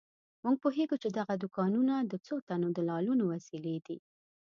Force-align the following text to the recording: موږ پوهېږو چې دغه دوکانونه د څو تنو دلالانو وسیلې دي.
موږ 0.43 0.55
پوهېږو 0.63 0.95
چې 1.03 1.09
دغه 1.19 1.33
دوکانونه 1.43 1.93
د 2.11 2.13
څو 2.25 2.35
تنو 2.47 2.67
دلالانو 2.77 3.23
وسیلې 3.33 3.77
دي. 3.85 3.97